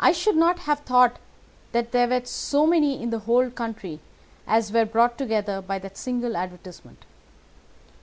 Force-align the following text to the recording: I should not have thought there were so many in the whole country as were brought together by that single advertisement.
I 0.00 0.12
should 0.12 0.36
not 0.36 0.60
have 0.60 0.78
thought 0.80 1.18
there 1.72 2.08
were 2.08 2.24
so 2.24 2.66
many 2.66 3.02
in 3.02 3.10
the 3.10 3.18
whole 3.18 3.50
country 3.50 4.00
as 4.46 4.72
were 4.72 4.86
brought 4.86 5.18
together 5.18 5.60
by 5.60 5.78
that 5.80 5.98
single 5.98 6.34
advertisement. 6.34 7.04